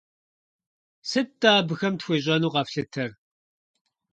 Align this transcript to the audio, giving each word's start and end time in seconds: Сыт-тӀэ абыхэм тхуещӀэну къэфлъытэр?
Сыт-тӀэ 1.09 1.49
абыхэм 1.59 1.93
тхуещӀэну 1.99 2.53
къэфлъытэр? 2.53 3.11